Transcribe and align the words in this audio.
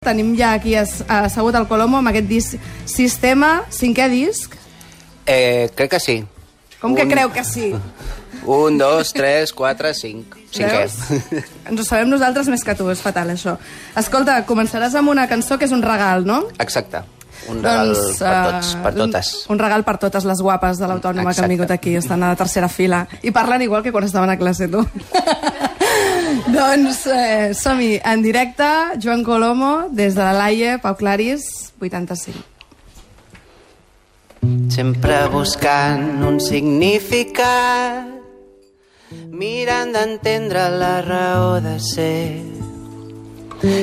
Tenim 0.00 0.30
ja 0.32 0.54
aquí 0.56 0.72
as- 0.80 1.02
assegut 1.12 1.52
al 1.58 1.66
Colomo 1.68 1.98
amb 1.98 2.08
aquest 2.08 2.24
disc 2.24 2.54
Sistema, 2.88 3.66
cinquè 3.68 4.06
disc. 4.08 4.54
Eh, 5.28 5.68
crec 5.76 5.90
que 5.92 6.00
sí. 6.00 6.14
Com 6.80 6.94
que 6.96 7.02
Un- 7.04 7.10
creu 7.10 7.28
que 7.30 7.44
sí? 7.44 7.74
Un, 8.46 8.78
dos, 8.78 9.12
tres, 9.12 9.52
quatre, 9.52 9.92
cinc. 9.92 10.38
Cinquè. 10.56 10.70
Veus? 10.72 11.44
Ens 11.68 11.82
ho 11.82 11.84
sabem 11.84 12.08
nosaltres 12.08 12.48
més 12.48 12.64
que 12.64 12.72
tu, 12.74 12.88
és 12.88 12.98
fatal 13.04 13.28
això. 13.34 13.58
Escolta, 13.94 14.38
començaràs 14.48 14.96
amb 14.96 15.12
una 15.12 15.28
cançó 15.28 15.58
que 15.60 15.68
és 15.68 15.76
un 15.76 15.82
regal, 15.84 16.24
no? 16.24 16.46
Exacte. 16.58 17.04
Un 17.52 17.60
regal 17.60 17.92
per 17.92 18.32
tots, 18.48 18.74
per 18.80 18.94
eh, 18.94 18.96
totes. 19.04 19.34
Un, 19.50 19.52
un 19.58 19.64
regal 19.66 19.84
per 19.84 19.98
totes 20.00 20.24
les 20.24 20.40
guapes 20.40 20.80
de 20.80 20.88
l'Autònoma 20.88 21.34
que 21.34 21.44
han 21.44 21.50
Exacte. 21.50 21.52
vingut 21.52 21.76
aquí, 21.76 21.94
estan 22.00 22.22
a 22.24 22.32
la 22.32 22.40
tercera 22.40 22.72
fila. 22.72 23.04
I 23.20 23.36
parlen 23.36 23.68
igual 23.68 23.82
que 23.84 23.92
quan 23.92 24.08
estaven 24.08 24.32
a 24.32 24.38
classe, 24.40 24.66
tu. 24.72 24.80
doncs 26.56 27.04
eh, 27.06 27.52
som-hi, 27.56 27.98
en 28.04 28.22
directe, 28.22 28.68
Joan 29.02 29.24
Colomo, 29.24 29.88
des 29.92 30.14
de 30.14 30.22
la 30.22 30.32
Laie, 30.32 30.78
Pau 30.78 30.96
Claris, 30.96 31.72
85. 31.80 32.34
Sempre 34.70 35.18
buscant 35.32 36.22
un 36.24 36.38
significat, 36.40 38.08
mirant 39.32 39.92
d'entendre 39.92 40.68
la 40.80 40.94
raó 41.04 41.60
de 41.60 41.76
ser. 41.82 42.40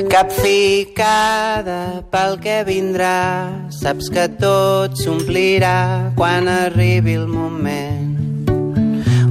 Capficada 0.09 2.01
pel 2.09 2.39
que 2.41 2.63
vindrà, 2.65 3.51
saps 3.69 4.09
que 4.09 4.25
tot 4.41 4.97
s'omplirà 4.97 6.15
quan 6.17 6.49
arribi 6.49 7.19
el 7.19 7.27
moment. 7.29 8.06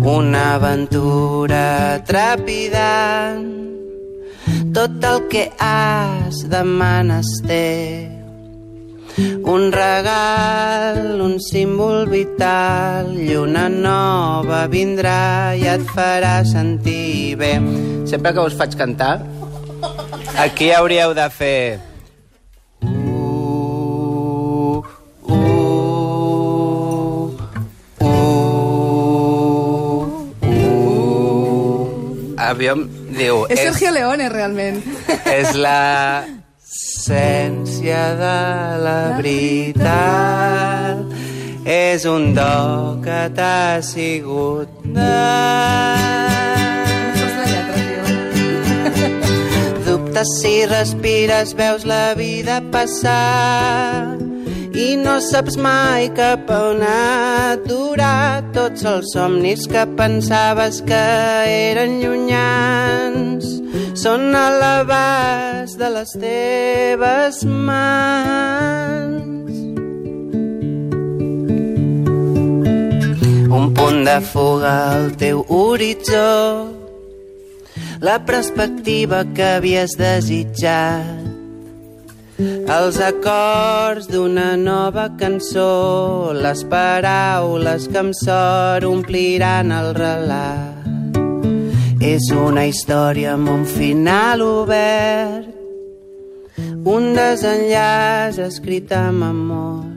Una 0.06 0.54
aventura 0.54 1.98
trepidant, 2.06 3.48
tot 4.70 5.02
el 5.08 5.24
que 5.32 5.42
has 5.58 6.44
demanes 6.46 7.26
té. 7.42 8.06
Un 9.50 9.72
regal, 9.74 11.18
un 11.24 11.34
símbol 11.42 12.06
vital 12.12 13.10
i 13.18 13.34
una 13.40 13.66
nova 13.66 14.62
vindrà 14.70 15.56
i 15.58 15.66
et 15.74 15.82
farà 15.90 16.36
sentir 16.46 17.34
bé. 17.42 17.56
Sempre 18.06 18.30
que 18.30 18.46
us 18.46 18.54
faig 18.54 18.78
cantar, 18.78 19.18
aquí 20.38 20.70
hauríeu 20.70 21.18
de 21.18 21.28
fer... 21.34 21.95
Aviam, 32.46 32.84
diu... 33.16 33.46
És 33.50 33.58
Sergio 33.58 33.90
Leone, 33.94 34.28
realment. 34.30 34.78
és 35.26 35.54
l'essència 35.58 36.84
de 38.20 38.38
la 38.84 38.98
veritat. 39.16 41.02
És 41.66 42.04
un 42.06 42.34
do 42.36 43.00
que 43.02 43.30
t'ha 43.34 43.82
sigut 43.82 44.68
la. 44.94 45.96
Dubtes 49.88 50.28
si 50.38 50.54
respires, 50.70 51.56
veus 51.58 51.82
la 51.88 52.14
vida 52.14 52.62
passar 52.70 54.25
i 54.76 54.92
no 55.00 55.14
saps 55.24 55.54
mai 55.56 56.10
cap 56.16 56.50
a 56.52 56.56
on 56.68 56.82
aturar 56.84 58.44
tots 58.52 58.84
els 58.84 59.08
somnis 59.14 59.64
que 59.72 59.86
pensaves 59.96 60.82
que 60.88 61.04
eren 61.48 61.96
llunyans. 62.02 63.46
Són 63.96 64.36
a 64.36 64.46
l'abast 64.60 65.80
de 65.80 65.88
les 65.96 66.12
teves 66.20 67.40
mans. 67.48 69.54
Un 73.58 73.70
punt 73.78 74.02
de 74.04 74.18
fuga 74.32 74.74
al 74.92 75.14
teu 75.16 75.40
horitzó. 75.48 76.34
La 78.04 78.18
perspectiva 78.28 79.24
que 79.32 79.54
havies 79.56 79.96
desitjat 79.96 81.25
els 82.38 83.00
acords 83.00 84.08
d'una 84.12 84.56
nova 84.60 85.08
cançó 85.20 86.32
les 86.36 86.64
paraules 86.68 87.88
que 87.88 88.00
amb 88.04 88.16
sort 88.16 88.84
ompliran 88.84 89.72
el 89.72 89.94
relat. 89.96 90.86
És 92.04 92.28
una 92.30 92.66
història 92.68 93.34
amb 93.34 93.48
un 93.50 93.64
final 93.66 94.44
obert 94.44 95.56
un 96.86 97.14
desenllaç 97.16 98.38
escrit 98.38 98.92
amb 98.94 99.24
amor 99.26 99.95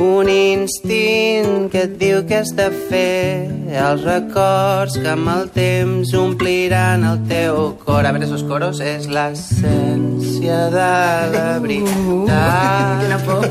un 0.00 0.28
instint 0.28 1.68
que 1.72 1.84
et 1.86 1.96
diu 2.00 2.22
que 2.28 2.40
has 2.40 2.52
de 2.56 2.68
fer 2.90 3.48
els 3.80 4.04
records 4.06 4.96
que 4.98 5.10
amb 5.12 5.30
el 5.32 5.50
temps 5.54 6.14
ompliran 6.18 7.04
el 7.06 7.20
teu 7.30 7.60
cor. 7.84 8.04
A 8.04 8.12
veure, 8.12 8.26
esos 8.28 8.46
coros 8.48 8.82
és 8.84 9.08
l'essència 9.10 10.62
de 10.74 10.94
la 11.34 11.46
veritat. 11.62 13.04
Quina 13.04 13.20
por. 13.26 13.46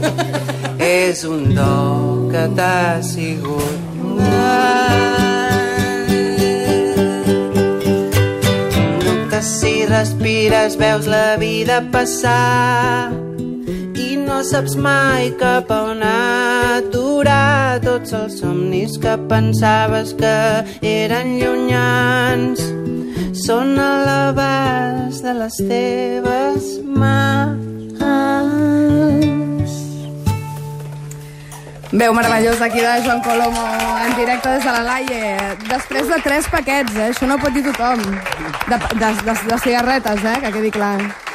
És 0.80 1.26
un 1.28 1.54
do 1.56 2.30
que 2.32 2.48
t'ha 2.56 3.02
sigut 3.04 3.90
Dubtes 9.00 9.46
si 9.60 9.86
respires, 9.86 10.78
veus 10.78 11.08
la 11.08 11.38
vida 11.38 11.82
passar 11.92 13.29
saps 14.44 14.76
mai 14.80 15.32
cap 15.40 15.72
a 15.72 15.78
on 15.92 16.04
aturar 16.06 17.80
tots 17.84 18.14
els 18.16 18.38
somnis 18.40 18.96
que 19.02 19.16
pensaves 19.28 20.14
que 20.20 20.36
eren 20.86 21.34
llunyans 21.42 22.62
són 23.44 23.76
a 23.80 23.90
l'abast 24.06 25.26
de 25.28 25.34
les 25.42 25.60
teves 25.72 26.70
mans. 26.88 27.70
Veu 31.92 32.14
meravellós 32.14 32.62
aquí 32.62 32.80
de 32.86 32.92
Joan 33.04 33.22
Colomo 33.26 33.66
en 34.06 34.14
directe 34.16 34.50
des 34.56 34.64
de 34.64 34.72
la 34.72 34.84
Laie. 34.88 35.38
Després 35.68 36.08
de 36.08 36.22
tres 36.24 36.48
paquets, 36.54 36.94
eh? 36.96 37.10
Això 37.10 37.28
no 37.28 37.36
ho 37.36 37.42
pot 37.42 37.52
dir 37.52 37.66
tothom. 37.66 38.06
De, 38.70 38.78
de, 38.78 39.10
de, 39.26 39.34
de 39.50 39.58
cigarretes, 39.66 40.24
eh? 40.24 40.38
Que 40.46 40.54
quedi 40.60 40.72
clar. 40.78 41.29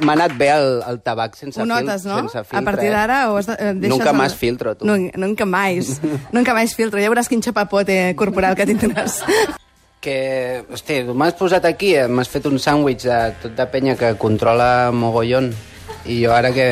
M'ha 0.00 0.12
anat 0.14 0.32
bé 0.38 0.48
el, 0.54 0.80
el 0.88 1.00
tabac 1.04 1.34
sense 1.36 1.60
Ho 1.60 1.64
fil- 1.64 1.68
notes, 1.74 2.04
no? 2.06 2.16
sense 2.20 2.44
filtre. 2.44 2.58
a 2.58 2.62
partir 2.64 2.90
d'ara 2.90 3.18
ho 3.30 3.36
has 3.36 3.46
de, 3.46 3.54
eh, 3.58 3.72
deixes... 3.74 3.96
Nunca 3.98 4.10
el- 4.10 4.16
más 4.16 4.34
filtro, 4.34 4.74
tu. 4.76 4.86
No, 4.86 4.96
nunca 5.14 5.44
más. 5.44 6.00
nunca 6.32 6.54
más 6.54 6.74
filtro. 6.74 7.00
Ja 7.00 7.10
veuràs 7.12 7.28
quin 7.28 7.42
xapapote 7.42 8.14
corporal 8.16 8.54
que 8.56 8.66
tindràs. 8.66 9.20
Que, 10.00 10.64
hosti, 10.72 11.02
m'has 11.12 11.34
posat 11.36 11.66
aquí, 11.68 11.90
eh, 11.94 12.06
m'has 12.08 12.28
fet 12.32 12.46
un 12.48 12.54
sàndwich 12.56 13.02
de 13.04 13.16
tot 13.42 13.52
de 13.52 13.66
penya 13.68 13.98
que 14.00 14.14
controla 14.16 14.88
mogollon. 14.96 15.50
I 16.08 16.22
jo 16.24 16.32
ara 16.32 16.54
que... 16.56 16.68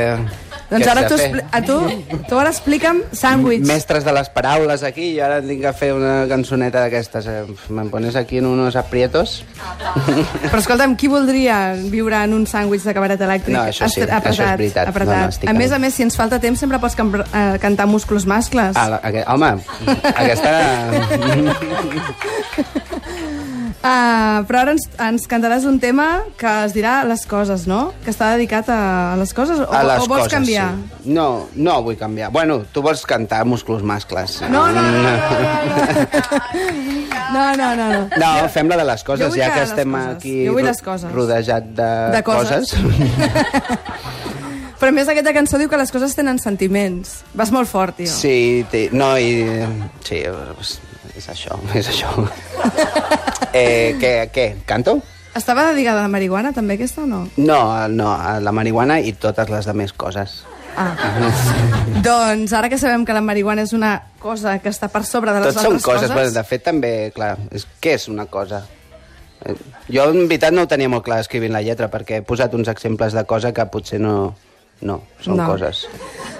doncs 0.70 0.86
ara 0.86 1.06
tu, 1.08 1.16
a 1.50 1.60
tu, 1.64 1.76
tu 2.28 2.38
ara 2.38 2.50
explica'm 2.52 2.98
sàndwich. 3.16 3.64
Mestres 3.66 4.04
de 4.04 4.12
les 4.12 4.28
paraules 4.34 4.82
aquí, 4.84 5.14
i 5.14 5.20
ara 5.24 5.40
tinc 5.44 5.62
que 5.64 5.72
fer 5.72 5.92
una 5.96 6.26
cançoneta 6.28 6.82
d'aquestes. 6.84 7.26
Eh? 7.26 7.44
Me'n 7.72 7.88
pones 7.92 8.16
aquí 8.20 8.38
en 8.42 8.46
unos 8.50 8.76
aprietos. 8.76 9.38
Però 10.48 10.58
escolta'm, 10.60 10.96
qui 11.00 11.08
voldria 11.08 11.74
viure 11.88 12.20
en 12.24 12.34
un 12.36 12.44
sàndwich 12.46 12.84
de 12.84 12.94
cabaret 12.96 13.20
elèctric? 13.20 13.56
No, 13.56 13.64
això 13.70 13.88
sí, 13.88 14.00
Estre- 14.02 14.20
això 14.20 14.44
és 14.44 14.56
veritat. 14.58 14.88
Apretat. 14.92 15.16
No, 15.16 15.46
no, 15.48 15.50
a 15.50 15.56
més 15.56 15.72
a 15.72 15.78
més, 15.82 15.94
si 15.94 16.02
ens 16.04 16.16
falta 16.18 16.38
temps, 16.42 16.58
sempre 16.60 16.78
pots 16.82 16.96
cam- 16.98 17.16
eh, 17.24 17.58
cantar 17.62 17.86
músculs 17.88 18.26
mascles. 18.28 18.76
Ah, 18.76 18.88
la, 18.96 19.00
aqu 19.02 19.24
home, 19.32 19.54
aquesta... 20.14 20.52
Ah, 23.80 24.42
però 24.48 24.64
ara 24.64 24.72
ens, 24.74 24.88
ens 24.98 25.26
cantaràs 25.30 25.62
un 25.68 25.76
tema 25.78 26.24
que 26.36 26.50
es 26.66 26.72
dirà 26.74 27.04
Les 27.06 27.22
coses, 27.30 27.68
no? 27.70 27.92
Que 28.02 28.10
està 28.10 28.32
dedicat 28.34 28.66
a, 28.74 29.14
les 29.20 29.30
coses? 29.36 29.60
O, 29.62 29.68
a 29.70 29.84
les 29.86 30.02
o 30.02 30.08
vols 30.10 30.24
coses, 30.24 30.32
canviar? 30.32 30.72
Sí. 31.04 31.12
No, 31.14 31.46
no 31.54 31.76
vull 31.86 31.94
canviar. 32.00 32.32
Bueno, 32.34 32.64
tu 32.74 32.82
vols 32.82 33.04
cantar 33.06 33.44
músculs 33.46 33.84
mascles. 33.86 34.40
No, 34.50 34.66
no, 34.74 34.82
no, 34.82 34.90
no, 34.90 35.12
no, 37.32 37.56
no, 37.56 37.76
no, 37.76 37.88
no. 37.92 38.08
No, 38.18 38.48
fem 38.50 38.68
la 38.68 38.76
de 38.82 38.84
les 38.90 39.04
coses, 39.06 39.34
ja 39.38 39.52
que 39.54 39.62
estem 39.68 39.94
coses. 39.94 40.16
aquí 40.16 40.34
Jo 40.48 40.52
vull 40.56 40.64
ro- 40.66 40.72
les 40.72 40.82
coses. 40.82 41.12
rodejat 41.14 41.70
de, 41.78 41.90
De 42.16 42.22
coses. 42.26 42.74
Però 44.78 44.90
a 44.92 44.94
més 44.94 45.08
aquesta 45.10 45.32
cançó 45.34 45.58
diu 45.58 45.70
que 45.70 45.78
les 45.80 45.90
coses 45.94 46.14
tenen 46.14 46.38
sentiments. 46.38 47.20
Vas 47.34 47.50
molt 47.54 47.66
fort, 47.70 47.96
tio. 47.98 48.06
Sí, 48.10 48.64
no, 48.94 49.14
i... 49.18 49.46
Sí, 50.06 50.22
és, 51.18 51.28
això, 51.34 51.58
és 51.78 51.88
això. 51.92 52.10
eh, 53.52 53.96
què, 54.00 54.12
què, 54.32 54.46
canto? 54.66 54.98
Estava 55.38 55.68
dedicada 55.70 56.00
a 56.00 56.06
la 56.08 56.12
marihuana, 56.12 56.52
també, 56.56 56.74
aquesta, 56.78 57.04
o 57.04 57.06
no? 57.06 57.24
No, 57.36 57.60
no, 57.92 58.08
a 58.14 58.38
la 58.42 58.52
marihuana 58.52 58.98
i 59.00 59.12
totes 59.12 59.50
les 59.52 59.68
demés 59.68 59.92
coses. 59.92 60.40
Ah. 60.78 60.94
doncs 62.06 62.52
ara 62.54 62.68
que 62.70 62.78
sabem 62.78 63.04
que 63.06 63.14
la 63.16 63.22
marihuana 63.24 63.64
és 63.66 63.72
una 63.74 63.92
cosa 64.22 64.56
que 64.62 64.70
està 64.70 64.86
per 64.92 65.02
sobre 65.06 65.32
de 65.34 65.40
les 65.42 65.54
són 65.56 65.64
altres 65.72 65.82
coses, 65.86 66.08
coses... 66.08 66.14
però 66.16 66.34
de 66.34 66.44
fet 66.46 66.62
també, 66.66 66.92
clar, 67.14 67.32
és, 67.54 67.66
què 67.82 67.96
és 67.98 68.08
una 68.10 68.26
cosa? 68.30 68.62
Eh, 69.44 69.54
Jo, 69.90 70.08
en 70.12 70.26
veritat, 70.28 70.52
no 70.54 70.66
ho 70.66 70.70
tenia 70.70 70.90
molt 70.90 71.02
clar 71.06 71.20
escrivint 71.24 71.54
la 71.54 71.62
lletra, 71.66 71.88
perquè 71.90 72.20
he 72.20 72.26
posat 72.26 72.54
uns 72.58 72.68
exemples 72.70 73.14
de 73.16 73.24
cosa 73.26 73.52
que 73.54 73.66
potser 73.70 73.98
no... 74.02 74.34
No, 74.78 75.00
són 75.18 75.34
No. 75.40 75.48
coses. 75.50 75.80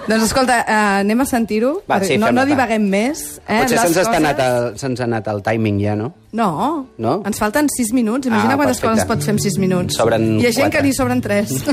Doncs 0.09 0.23
escolta, 0.25 0.61
eh, 0.65 0.99
anem 1.03 1.19
a 1.21 1.25
sentir-ho. 1.29 1.83
Sí, 2.01 2.17
no, 2.17 2.31
no 2.31 2.41
va. 2.41 2.45
divaguem 2.49 2.81
més. 2.89 3.39
Eh, 3.47 3.59
Potser 3.61 3.77
les 3.77 3.81
se'ns 3.81 3.97
coses- 4.07 4.17
anat 4.17 4.39
el, 4.39 4.73
ha 5.01 5.05
anat 5.05 5.27
el 5.27 5.43
timing 5.43 5.79
ja, 5.83 5.95
no? 5.95 6.13
No, 6.31 6.87
No? 6.97 7.21
ens 7.25 7.37
falten 7.37 7.67
6 7.69 7.93
minuts. 7.93 8.25
Imagina 8.27 8.53
Ah, 8.53 8.57
quantes 8.57 8.79
perfecte. 8.79 9.03
coses 9.03 9.05
pots 9.05 9.25
fer 9.25 9.33
en 9.35 9.39
6 9.39 9.57
minuts. 9.59 9.95
Sobren 9.95 10.39
Hi 10.39 10.45
ha 10.47 10.51
gent 10.51 10.71
quatre. 10.71 10.79
que 10.79 10.83
n'hi 10.83 10.93
sobren 10.93 11.21
3. 11.21 11.49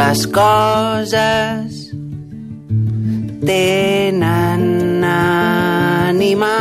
Les 0.00 0.26
coses 0.32 1.90
tenen 3.44 5.04
ànima, 5.04 6.54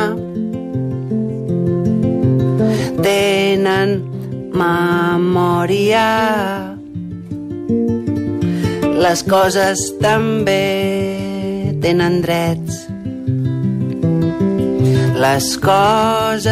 tenen 3.03 4.08
memòria. 4.59 6.09
Les 8.99 9.23
coses 9.23 9.79
també 10.03 10.67
tenen 11.83 12.19
drets. 12.25 12.83
Les 15.19 15.47
coses 15.63 16.47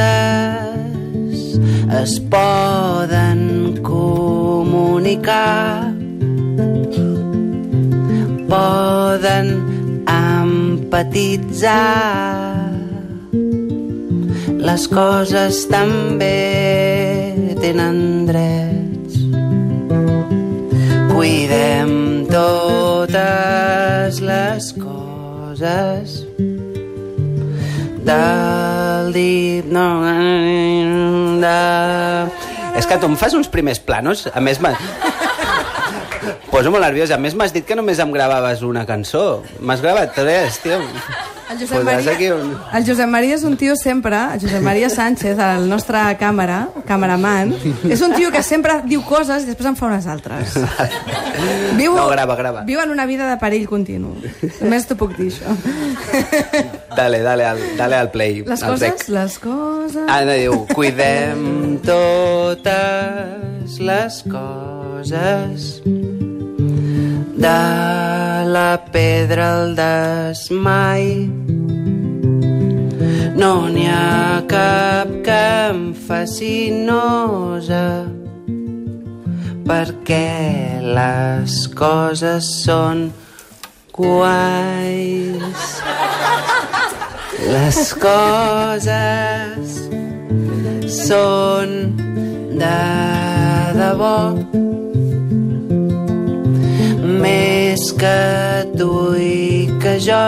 es 2.01 2.13
poden 2.31 3.39
comunicar 3.83 5.87
poden 8.47 9.47
empatitzar. 10.07 11.75
Les 14.67 14.87
coses 14.91 15.63
també 15.71 17.26
tenen 17.61 18.25
drets. 18.27 19.17
Cuidem 21.11 22.25
totes 22.29 24.21
les 24.21 24.71
coses 24.77 26.21
del 28.07 29.13
dit... 29.13 29.65
No, 29.71 29.87
de... 31.41 31.55
És 32.77 32.85
que 32.85 32.97
tu 33.01 33.09
em 33.09 33.17
fas 33.19 33.33
uns 33.37 33.49
primers 33.51 33.81
planos, 33.81 34.27
a 34.33 34.43
més... 34.43 34.61
Poso 36.51 36.71
molt 36.71 36.83
nerviós. 36.83 37.11
A 37.11 37.17
més, 37.19 37.35
m'has 37.35 37.51
dit 37.53 37.65
que 37.67 37.75
només 37.75 37.99
em 37.99 38.11
gravaves 38.15 38.61
una 38.63 38.85
cançó. 38.87 39.43
M'has 39.59 39.81
gravat 39.83 40.13
tres, 40.15 40.59
tio. 40.63 40.79
El 41.47 41.59
Josep, 41.61 41.83
Maria, 41.83 42.11
aquí 42.11 42.27
un- 42.29 42.57
el 42.75 42.83
Josep 42.85 43.07
Maria 43.07 43.35
és 43.35 43.43
un 43.47 43.55
tio 43.55 43.75
sempre, 43.79 44.17
el 44.33 44.39
Josep 44.41 44.61
Maria 44.61 44.89
Sánchez, 44.89 45.37
el 45.39 45.69
nostre 45.69 45.97
càmera, 46.19 46.67
cameraman, 46.85 47.53
és 47.87 48.01
un 48.03 48.11
tio 48.15 48.31
que 48.33 48.41
sempre 48.43 48.81
diu 48.83 49.01
coses 49.07 49.43
i 49.43 49.45
després 49.47 49.69
en 49.69 49.75
fa 49.79 49.85
unes 49.87 50.07
altres. 50.11 50.57
Viu, 51.79 51.95
No, 51.95 52.09
grava, 52.11 52.35
grava. 52.35 52.63
Viu 52.67 52.81
en 52.83 52.91
una 52.91 53.05
vida 53.07 53.29
de 53.29 53.37
perill 53.39 53.63
continu. 53.69 54.11
Només 54.59 54.87
t'ho 54.89 54.97
puc 54.99 55.15
dir, 55.15 55.31
això. 55.31 55.55
Dale, 56.97 57.21
dale 57.23 57.45
al, 57.45 57.59
dale 57.77 57.95
al 57.95 58.11
play. 58.11 58.41
Les 58.43 58.63
al 58.63 58.71
coses, 58.73 58.89
rec. 58.89 59.07
les 59.07 59.39
coses... 59.39 60.03
Anna 60.07 60.33
diu, 60.35 60.65
cuidem 60.75 61.79
totes 61.85 63.79
les 63.79 64.23
coses 64.27 65.81
de 67.37 68.45
la 68.45 68.83
pedra 68.91 69.45
al 69.57 69.75
desmai. 69.75 71.29
No 73.37 73.51
n'hi 73.69 73.85
ha 73.85 74.41
cap 74.49 75.11
que 75.25 75.43
em 75.69 75.81
faci 76.07 76.71
nosa 76.89 78.09
perquè 79.69 80.81
les 80.97 81.67
coses 81.77 82.49
són 82.65 83.07
guais. 83.93 85.65
Les 87.53 87.81
coses 88.01 89.81
són 91.05 91.75
de 92.57 92.77
debò 93.77 94.17
més 97.21 97.91
que 97.99 98.65
tu 98.77 98.91
i 99.17 99.67
que 99.81 99.97
jo. 100.01 100.25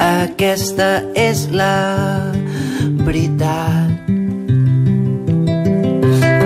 Aquesta 0.00 0.88
és 1.18 1.44
la 1.52 2.32
veritat. 3.04 4.08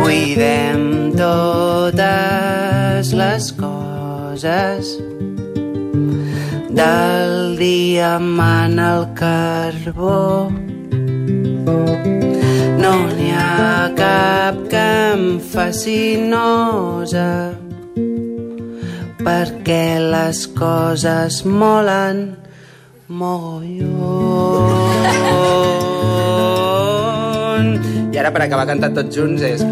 Cuidem 0.00 1.12
totes 1.16 3.12
les 3.20 3.50
coses. 3.60 4.94
Del 6.74 7.56
diamant 7.60 8.78
al 8.82 9.06
carbó. 9.18 10.50
No 12.84 12.94
n'hi 13.14 13.30
ha 13.32 13.90
cap 13.96 14.64
que 14.72 14.88
em 15.14 15.28
faci 15.52 16.00
nosa 16.30 17.63
perquè 19.24 19.96
les 20.04 20.44
coses 20.52 21.40
molen 21.48 22.36
mogollon. 23.08 23.74
I 28.12 28.16
ara 28.20 28.30
per 28.30 28.42
acabar 28.44 28.68
cantant 28.68 28.94
tots 29.00 29.16
junts 29.16 29.42
és... 29.48 29.64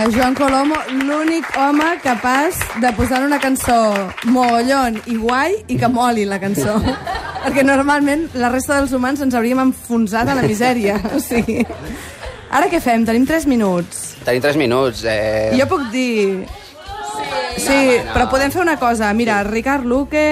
Uh, 0.00 0.08
Joan 0.14 0.34
Colomo, 0.34 0.76
l'únic 1.04 1.44
home 1.58 1.98
capaç 2.00 2.56
de 2.80 2.88
posar 2.96 3.18
una 3.26 3.36
cançó 3.42 3.74
mogollon 4.32 4.94
i 5.12 5.16
guai 5.20 5.58
i 5.68 5.76
que 5.76 5.88
moli 5.92 6.24
la 6.24 6.38
cançó. 6.40 6.78
Perquè 7.44 7.64
normalment 7.66 8.22
la 8.40 8.48
resta 8.48 8.78
dels 8.78 8.94
humans 8.96 9.20
ens 9.20 9.36
hauríem 9.36 9.60
enfonsat 9.60 10.30
a 10.30 10.36
la 10.38 10.46
misèria. 10.46 10.96
O 11.12 11.20
sigui... 11.20 11.58
Ara 12.50 12.70
què 12.72 12.80
fem? 12.80 13.04
Tenim 13.04 13.26
3 13.28 13.44
minuts. 13.50 14.00
Tenim 14.24 14.40
3 14.42 14.56
minuts. 14.62 15.04
Eh... 15.04 15.52
Jo 15.60 15.68
puc 15.68 15.84
dir... 15.92 16.46
Sí, 17.58 17.66
sí 17.66 17.78
però 18.14 18.24
podem 18.32 18.54
fer 18.54 18.62
una 18.64 18.78
cosa. 18.80 19.12
Mira, 19.12 19.42
Ricard 19.44 19.84
Luque, 19.84 20.24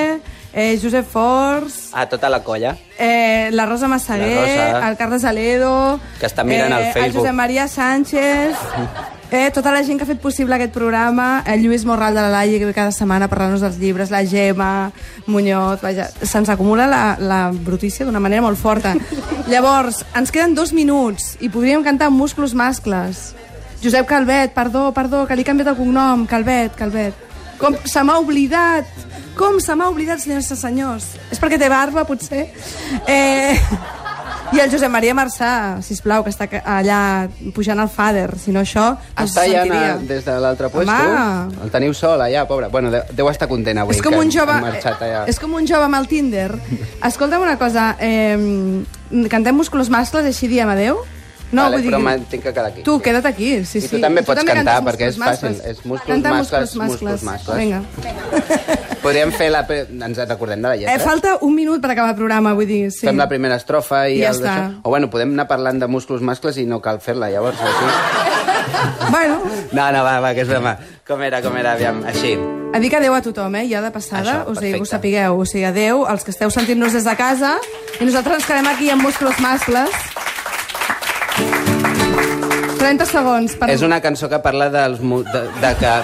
eh, 0.52 0.78
Josep 0.80 1.04
Forns, 1.12 1.90
A 1.92 2.06
tota 2.08 2.32
la 2.32 2.40
colla. 2.42 2.72
eh, 2.96 3.50
la 3.52 3.66
Rosa 3.66 3.86
Massaguer, 3.88 4.32
La 4.34 4.72
Rosa. 4.72 4.88
el 4.88 4.96
Carles 4.96 5.24
Aledo... 5.28 6.00
Que 6.18 6.26
està 6.26 6.44
mirant 6.44 6.72
al 6.72 6.88
El 6.88 6.92
Facebook. 6.96 7.20
Josep 7.20 7.40
Maria 7.44 7.68
Sánchez... 7.68 8.56
Eh, 9.30 9.50
tota 9.52 9.72
la 9.72 9.82
gent 9.84 9.98
que 9.98 10.06
ha 10.06 10.08
fet 10.08 10.22
possible 10.24 10.56
aquest 10.56 10.72
programa, 10.72 11.42
el 11.44 11.60
Lluís 11.60 11.84
Morral 11.84 12.14
de 12.16 12.22
la 12.24 12.30
Laia, 12.32 12.72
cada 12.72 12.94
setmana 12.96 13.26
a 13.26 13.28
parlar-nos 13.28 13.60
dels 13.60 13.76
llibres, 13.76 14.08
la 14.10 14.22
Gemma, 14.24 14.90
Muñoz, 15.26 15.82
vaja, 15.84 16.06
se'ns 16.22 16.48
acumula 16.48 16.86
la, 16.88 17.02
la 17.20 17.40
brutícia 17.52 18.06
d'una 18.08 18.22
manera 18.24 18.40
molt 18.40 18.56
forta. 18.56 18.94
Llavors, 19.52 20.00
ens 20.16 20.32
queden 20.32 20.56
dos 20.56 20.72
minuts 20.72 21.34
i 21.44 21.52
podríem 21.52 21.84
cantar 21.84 22.08
Musclos 22.08 22.56
Mascles. 22.56 23.34
Josep 23.82 24.08
Calvet, 24.08 24.56
perdó, 24.56 24.88
perdó, 24.96 25.26
que 25.28 25.36
li 25.36 25.44
he 25.44 25.50
canviat 25.50 25.74
el 25.74 25.76
cognom, 25.76 26.24
Calvet, 26.26 26.72
Calvet. 26.80 27.26
Com 27.60 27.76
se 27.84 28.00
m'ha 28.06 28.16
oblidat, 28.22 28.88
com 29.36 29.60
se 29.60 29.76
m'ha 29.76 29.92
oblidat, 29.92 30.24
senyors 30.24 30.48
i 30.54 30.56
senyors. 30.56 31.12
És 31.28 31.42
perquè 31.42 31.60
té 31.60 31.68
barba, 31.68 32.08
potser? 32.08 32.46
Eh... 33.04 34.07
I 34.52 34.60
el 34.60 34.70
Josep 34.72 34.88
Maria 34.90 35.12
Marçà, 35.14 35.82
sisplau, 35.84 36.22
que 36.24 36.30
està 36.32 36.46
allà 36.64 37.28
pujant 37.54 37.78
al 37.82 37.90
fader, 37.92 38.30
si 38.40 38.50
no 38.54 38.62
això 38.64 38.86
no 38.96 39.24
Està 39.24 39.42
allà 39.44 39.64
na- 39.68 39.96
des 40.08 40.24
de 40.24 40.36
l'altre 40.40 40.70
puesto? 40.72 40.90
Home. 40.90 41.54
El 41.64 41.70
teniu 41.70 41.92
sol 41.94 42.20
allà, 42.24 42.46
pobre. 42.48 42.68
Bueno, 42.68 42.90
de- 42.90 43.02
deu 43.12 43.28
estar 43.28 43.46
content 43.48 43.78
avui. 43.78 43.94
És 43.96 44.02
com 44.02 44.14
un 44.16 44.30
jove, 44.32 44.56
és 45.26 45.38
com 45.38 45.52
un 45.54 45.66
jove 45.66 45.84
amb 45.84 45.94
el 45.96 46.08
Tinder. 46.08 46.58
Escolta'm 47.04 47.42
una 47.42 47.58
cosa, 47.58 47.96
eh, 48.00 48.82
cantem 49.28 49.54
musculos 49.54 49.90
mascles 49.90 50.24
així 50.24 50.48
diem 50.48 50.68
adeu? 50.68 50.96
No, 51.50 51.62
vale, 51.62 51.76
vull 51.78 51.82
dir... 51.86 51.90
però 51.94 52.00
me- 52.04 52.18
tinc 52.28 52.42
que 52.44 52.52
quedar 52.52 52.66
aquí. 52.66 52.82
Tu, 52.84 52.94
queda't 53.00 53.24
aquí, 53.26 53.64
sí, 53.64 53.78
I 53.78 53.80
sí. 53.86 53.88
tu 53.94 54.00
també 54.02 54.20
pots 54.22 54.42
cantar, 54.44 54.64
cantes 54.64 54.84
perquè 54.88 55.06
és 55.08 55.16
fàcil. 55.16 55.48
mascles. 55.54 55.62
És 55.64 55.78
musclos 55.86 56.10
Canta 56.12 56.32
mascles, 56.34 56.74
musclos 56.76 57.22
mascles. 57.24 57.56
Vinga. 57.56 57.82
Podríem 59.02 59.32
fer 59.32 59.48
la... 59.54 59.62
Ens 59.68 60.18
recordem 60.28 60.60
de 60.60 60.68
la 60.68 60.76
lletra? 60.76 60.94
Eh, 60.94 61.00
falta 61.00 61.36
un 61.46 61.54
minut 61.54 61.80
per 61.80 61.92
acabar 61.94 62.10
el 62.12 62.18
programa, 62.18 62.52
vull 62.58 62.66
dir, 62.68 62.90
sí. 62.92 63.06
Fem 63.06 63.16
la 63.16 63.28
primera 63.30 63.56
estrofa 63.56 64.02
i, 64.10 64.18
I 64.18 64.24
ja 64.26 64.34
el 64.34 64.40
està. 64.42 64.56
O 64.82 64.90
bueno, 64.92 65.08
podem 65.08 65.32
anar 65.36 65.46
parlant 65.48 65.80
de 65.80 65.88
musclos 65.88 66.20
mascles 66.20 66.58
i 66.60 66.66
no 66.68 66.82
cal 66.84 67.00
fer-la, 67.00 67.30
llavors. 67.32 67.56
Així. 67.62 69.08
bueno, 69.14 69.40
No, 69.72 69.90
no, 69.92 70.02
va, 70.04 70.18
va, 70.20 70.34
que 70.34 70.42
és 70.44 70.48
broma. 70.50 70.76
Com 71.08 71.22
era, 71.24 71.40
com 71.44 71.56
era, 71.56 71.72
aviam, 71.78 72.02
així. 72.08 72.34
a 72.74 72.78
dir 72.82 72.90
que 72.92 72.98
adeu 72.98 73.14
a 73.16 73.22
tothom, 73.24 73.54
eh? 73.56 73.64
Ja 73.70 73.80
de 73.80 73.90
passada, 73.94 74.42
Això, 74.42 74.50
us 74.52 74.58
dic, 74.60 74.74
perfecte. 74.74 74.82
ho 74.82 74.90
sapigueu. 74.90 75.38
O 75.40 75.46
sigui, 75.48 75.64
adeu 75.64 76.04
als 76.04 76.24
que 76.26 76.34
esteu 76.34 76.50
sentint-nos 76.52 76.92
des 76.92 77.04
de 77.08 77.14
casa 77.16 77.54
i 78.00 78.04
nosaltres 78.04 78.42
ens 78.42 78.46
quedem 78.50 78.66
aquí 78.68 78.90
amb 78.92 79.02
musclos 79.08 79.38
mascles. 79.40 79.88
30 82.78 83.06
segons. 83.10 83.54
Per... 83.58 83.68
És 83.72 83.82
una 83.86 84.00
cançó 84.04 84.28
que 84.30 84.38
parla 84.44 84.68
dels... 84.72 85.00
mu- 85.00 85.24
De, 85.26 85.42
de 85.62 85.72
que... 85.80 85.94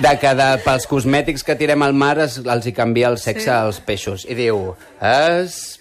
De 0.00 0.14
que 0.16 0.30
de, 0.32 0.46
pels 0.64 0.86
cosmètics 0.88 1.42
que 1.44 1.54
tirem 1.60 1.82
al 1.84 1.92
mar 1.92 2.14
es, 2.24 2.38
els 2.40 2.64
hi 2.66 2.72
canvia 2.72 3.10
el 3.12 3.18
sexe 3.20 3.44
Sí. 3.50 3.50
als 3.52 3.80
peixos. 3.84 4.24
I 4.24 4.34
diu... 4.38 4.70
Es 5.04 5.76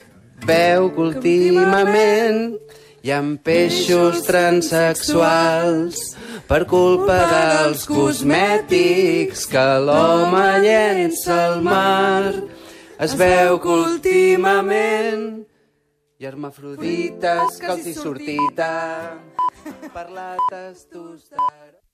veu 0.45 0.89
que 0.95 1.01
últimament 1.05 2.57
hi 3.03 3.11
ha 3.15 3.19
peixos 3.43 4.21
transexuals 4.27 6.01
per 6.49 6.65
culpa 6.67 7.15
dels 7.31 7.85
cosmètics 7.87 9.45
que 9.51 9.63
l'home 9.87 10.45
llença 10.65 11.37
al 11.53 11.61
mar. 11.63 12.33
Es 12.99 13.15
veu 13.15 13.55
que 13.63 13.71
últimament 13.87 15.45
i 16.19 16.27
hermafrodites 16.27 17.59
que 17.63 17.71
els 17.71 17.85
hi 17.87 17.93
sortita 17.95 18.71
per 19.91 20.09
la 20.11 20.35
testosterona. 20.49 21.79